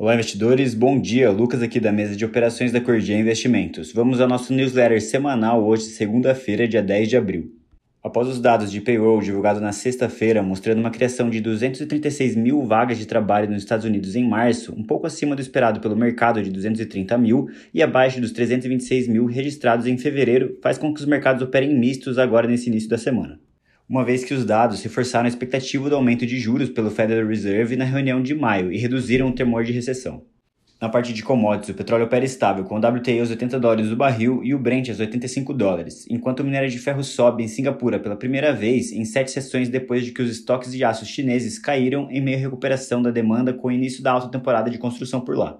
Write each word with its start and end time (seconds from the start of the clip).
Olá, 0.00 0.14
investidores. 0.14 0.72
Bom 0.72 0.98
dia. 0.98 1.30
Lucas 1.30 1.60
aqui 1.60 1.78
da 1.78 1.92
mesa 1.92 2.16
de 2.16 2.24
operações 2.24 2.72
da 2.72 2.80
Cordia 2.80 3.18
Investimentos. 3.18 3.92
Vamos 3.92 4.18
ao 4.18 4.26
nosso 4.26 4.50
newsletter 4.50 4.98
semanal 4.98 5.62
hoje, 5.62 5.82
segunda-feira, 5.82 6.66
dia 6.66 6.82
10 6.82 7.06
de 7.06 7.18
abril. 7.18 7.52
Após 8.02 8.26
os 8.26 8.40
dados 8.40 8.72
de 8.72 8.80
payroll 8.80 9.20
divulgados 9.20 9.60
na 9.60 9.72
sexta-feira, 9.72 10.42
mostrando 10.42 10.78
uma 10.78 10.90
criação 10.90 11.28
de 11.28 11.38
236 11.38 12.34
mil 12.34 12.64
vagas 12.64 12.96
de 12.96 13.04
trabalho 13.04 13.50
nos 13.50 13.58
Estados 13.58 13.84
Unidos 13.84 14.16
em 14.16 14.26
março, 14.26 14.74
um 14.74 14.82
pouco 14.82 15.06
acima 15.06 15.36
do 15.36 15.42
esperado 15.42 15.80
pelo 15.80 15.94
mercado 15.94 16.42
de 16.42 16.48
230 16.48 17.18
mil 17.18 17.50
e 17.74 17.82
abaixo 17.82 18.22
dos 18.22 18.32
326 18.32 19.06
mil 19.06 19.26
registrados 19.26 19.86
em 19.86 19.98
fevereiro, 19.98 20.56
faz 20.62 20.78
com 20.78 20.94
que 20.94 21.00
os 21.00 21.06
mercados 21.06 21.42
operem 21.42 21.78
mistos 21.78 22.16
agora 22.16 22.48
nesse 22.48 22.70
início 22.70 22.88
da 22.88 22.96
semana 22.96 23.38
uma 23.90 24.04
vez 24.04 24.24
que 24.24 24.32
os 24.32 24.44
dados 24.44 24.80
reforçaram 24.84 25.24
a 25.24 25.28
expectativa 25.28 25.90
do 25.90 25.96
aumento 25.96 26.24
de 26.24 26.38
juros 26.38 26.70
pelo 26.70 26.92
Federal 26.92 27.26
Reserve 27.26 27.74
na 27.74 27.84
reunião 27.84 28.22
de 28.22 28.36
maio 28.36 28.72
e 28.72 28.78
reduziram 28.78 29.28
o 29.28 29.32
temor 29.32 29.64
de 29.64 29.72
recessão. 29.72 30.22
Na 30.80 30.88
parte 30.88 31.12
de 31.12 31.24
commodities, 31.24 31.70
o 31.70 31.74
petróleo 31.74 32.04
opera 32.04 32.24
estável, 32.24 32.62
com 32.62 32.76
o 32.76 32.78
WTI 32.78 33.18
aos 33.18 33.30
80 33.30 33.58
dólares 33.58 33.88
do 33.88 33.96
barril 33.96 34.44
e 34.44 34.54
o 34.54 34.60
Brent 34.60 34.88
aos 34.90 35.00
85 35.00 35.52
dólares, 35.52 36.06
enquanto 36.08 36.38
o 36.38 36.44
minério 36.44 36.70
de 36.70 36.78
ferro 36.78 37.02
sobe 37.02 37.42
em 37.42 37.48
Singapura 37.48 37.98
pela 37.98 38.14
primeira 38.14 38.52
vez 38.52 38.92
em 38.92 39.04
sete 39.04 39.32
sessões 39.32 39.68
depois 39.68 40.04
de 40.04 40.12
que 40.12 40.22
os 40.22 40.30
estoques 40.30 40.70
de 40.70 40.84
aço 40.84 41.04
chineses 41.04 41.58
caíram 41.58 42.08
em 42.12 42.20
meio 42.20 42.38
à 42.38 42.40
recuperação 42.42 43.02
da 43.02 43.10
demanda 43.10 43.52
com 43.52 43.68
o 43.68 43.72
início 43.72 44.04
da 44.04 44.12
alta 44.12 44.28
temporada 44.28 44.70
de 44.70 44.78
construção 44.78 45.20
por 45.20 45.36
lá. 45.36 45.58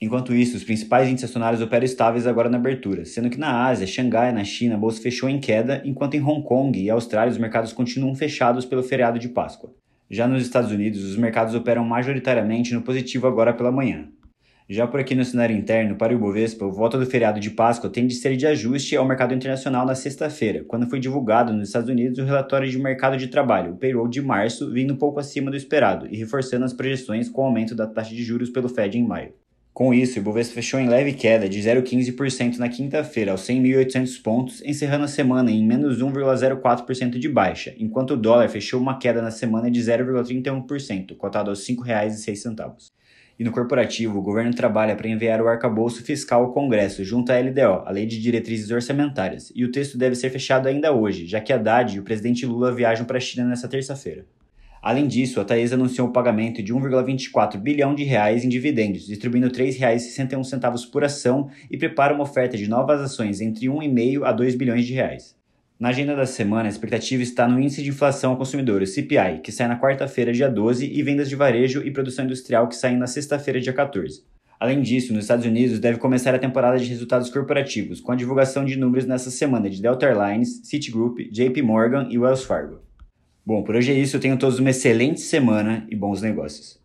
Enquanto 0.00 0.32
isso, 0.32 0.56
os 0.56 0.62
principais 0.62 1.08
índices 1.08 1.28
acionários 1.28 1.60
operam 1.60 1.84
estáveis 1.84 2.24
agora 2.24 2.48
na 2.48 2.56
abertura, 2.56 3.04
sendo 3.04 3.28
que 3.28 3.38
na 3.38 3.66
Ásia, 3.66 3.84
Xangai, 3.84 4.32
na 4.32 4.44
China, 4.44 4.76
a 4.76 4.78
bolsa 4.78 5.02
fechou 5.02 5.28
em 5.28 5.40
queda, 5.40 5.82
enquanto 5.84 6.14
em 6.14 6.22
Hong 6.22 6.42
Kong 6.42 6.80
e 6.80 6.88
Austrália 6.88 7.32
os 7.32 7.38
mercados 7.38 7.72
continuam 7.72 8.14
fechados 8.14 8.64
pelo 8.64 8.84
feriado 8.84 9.18
de 9.18 9.28
Páscoa. 9.28 9.74
Já 10.08 10.28
nos 10.28 10.42
Estados 10.42 10.70
Unidos, 10.70 11.02
os 11.02 11.16
mercados 11.16 11.52
operam 11.54 11.84
majoritariamente 11.84 12.72
no 12.72 12.82
positivo 12.82 13.26
agora 13.26 13.52
pela 13.52 13.72
manhã. 13.72 14.08
Já 14.70 14.86
por 14.86 15.00
aqui 15.00 15.16
no 15.16 15.24
cenário 15.24 15.56
interno, 15.56 15.96
para 15.96 16.12
o 16.12 16.16
Ibovespa, 16.16 16.64
o 16.64 16.70
voto 16.70 16.96
do 16.96 17.06
feriado 17.06 17.40
de 17.40 17.50
Páscoa 17.50 17.90
tem 17.90 18.06
de 18.06 18.14
ser 18.14 18.36
de 18.36 18.46
ajuste 18.46 18.94
ao 18.94 19.04
mercado 19.04 19.34
internacional 19.34 19.84
na 19.84 19.96
sexta-feira, 19.96 20.62
quando 20.68 20.88
foi 20.88 21.00
divulgado 21.00 21.52
nos 21.52 21.68
Estados 21.68 21.88
Unidos 21.88 22.18
o 22.18 22.24
relatório 22.24 22.70
de 22.70 22.78
mercado 22.78 23.16
de 23.16 23.26
trabalho, 23.26 23.72
o 23.72 23.76
payroll 23.76 24.06
de 24.06 24.22
março, 24.22 24.70
vindo 24.70 24.94
um 24.94 24.96
pouco 24.96 25.18
acima 25.18 25.50
do 25.50 25.56
esperado 25.56 26.06
e 26.06 26.16
reforçando 26.16 26.64
as 26.64 26.72
projeções 26.72 27.28
com 27.28 27.42
o 27.42 27.46
aumento 27.46 27.74
da 27.74 27.86
taxa 27.86 28.14
de 28.14 28.22
juros 28.22 28.48
pelo 28.48 28.68
Fed 28.68 28.96
em 28.96 29.04
maio. 29.04 29.32
Com 29.78 29.94
isso, 29.94 30.18
o 30.18 30.18
Ibovespa 30.18 30.54
fechou 30.54 30.80
em 30.80 30.88
leve 30.88 31.12
queda 31.12 31.48
de 31.48 31.60
0,15% 31.60 32.58
na 32.58 32.68
quinta-feira, 32.68 33.30
aos 33.30 33.42
100.800 33.42 34.20
pontos, 34.20 34.60
encerrando 34.64 35.04
a 35.04 35.06
semana 35.06 35.52
em 35.52 35.64
menos 35.64 36.02
1,04% 36.02 37.16
de 37.16 37.28
baixa, 37.28 37.72
enquanto 37.78 38.14
o 38.14 38.16
dólar 38.16 38.48
fechou 38.48 38.80
uma 38.80 38.98
queda 38.98 39.22
na 39.22 39.30
semana 39.30 39.70
de 39.70 39.80
0,31%, 39.80 41.16
cotado 41.16 41.50
aos 41.50 41.64
R$ 41.64 41.76
5,06. 41.76 42.90
E 43.38 43.44
no 43.44 43.52
corporativo, 43.52 44.18
o 44.18 44.22
governo 44.22 44.52
trabalha 44.52 44.96
para 44.96 45.08
enviar 45.08 45.40
o 45.40 45.46
arcabouço 45.46 46.02
fiscal 46.02 46.42
ao 46.42 46.52
Congresso, 46.52 47.04
junto 47.04 47.30
à 47.30 47.38
LDO, 47.38 47.84
a 47.86 47.90
Lei 47.92 48.04
de 48.04 48.20
Diretrizes 48.20 48.72
Orçamentárias, 48.72 49.52
e 49.54 49.64
o 49.64 49.70
texto 49.70 49.96
deve 49.96 50.16
ser 50.16 50.30
fechado 50.30 50.66
ainda 50.66 50.92
hoje, 50.92 51.24
já 51.24 51.40
que 51.40 51.52
Haddad 51.52 51.94
e 51.94 52.00
o 52.00 52.02
presidente 52.02 52.44
Lula 52.44 52.74
viajam 52.74 53.06
para 53.06 53.18
a 53.18 53.20
China 53.20 53.46
nesta 53.46 53.68
terça-feira. 53.68 54.26
Além 54.80 55.06
disso, 55.06 55.40
a 55.40 55.44
Taesa 55.44 55.74
anunciou 55.74 56.08
o 56.08 56.12
pagamento 56.12 56.62
de 56.62 56.72
1,24 56.72 57.58
bilhão 57.58 57.94
de 57.94 58.04
reais 58.04 58.44
em 58.44 58.48
dividendos, 58.48 59.06
distribuindo 59.06 59.48
R$ 59.48 59.52
3,61 59.52 60.90
por 60.90 61.04
ação 61.04 61.48
e 61.70 61.76
prepara 61.76 62.14
uma 62.14 62.22
oferta 62.22 62.56
de 62.56 62.68
novas 62.68 63.00
ações 63.00 63.40
entre 63.40 63.66
1,5 63.66 64.22
a 64.24 64.32
2 64.32 64.54
bilhões 64.54 64.86
de 64.86 64.94
reais. 64.94 65.36
Na 65.78 65.90
agenda 65.90 66.16
da 66.16 66.26
semana, 66.26 66.68
a 66.68 66.68
expectativa 66.68 67.22
está 67.22 67.46
no 67.46 67.60
índice 67.60 67.82
de 67.82 67.90
inflação 67.90 68.32
ao 68.32 68.36
consumidor, 68.36 68.82
o 68.82 68.86
CPI, 68.86 69.40
que 69.42 69.52
sai 69.52 69.68
na 69.68 69.78
quarta-feira, 69.78 70.32
dia 70.32 70.48
12, 70.48 70.84
e 70.92 71.02
vendas 71.04 71.28
de 71.28 71.36
varejo 71.36 71.82
e 71.84 71.90
produção 71.92 72.24
industrial, 72.24 72.66
que 72.68 72.74
saem 72.74 72.96
na 72.96 73.06
sexta-feira, 73.06 73.60
dia 73.60 73.72
14. 73.72 74.24
Além 74.58 74.82
disso, 74.82 75.12
nos 75.12 75.22
Estados 75.22 75.46
Unidos 75.46 75.78
deve 75.78 75.98
começar 75.98 76.34
a 76.34 76.38
temporada 76.38 76.78
de 76.78 76.88
resultados 76.88 77.30
corporativos, 77.30 78.00
com 78.00 78.10
a 78.10 78.16
divulgação 78.16 78.64
de 78.64 78.76
números 78.76 79.06
nessa 79.06 79.30
semana 79.30 79.70
de 79.70 79.80
Delta 79.80 80.06
Airlines, 80.06 80.62
Citigroup, 80.64 81.18
JP 81.30 81.62
Morgan 81.62 82.08
e 82.10 82.18
Wells 82.18 82.44
Fargo. 82.44 82.87
Bom, 83.48 83.62
por 83.62 83.76
hoje 83.76 83.90
é 83.90 83.94
isso. 83.94 84.20
Tenham 84.20 84.36
todos 84.36 84.58
uma 84.58 84.68
excelente 84.68 85.22
semana 85.22 85.86
e 85.88 85.96
bons 85.96 86.20
negócios. 86.20 86.78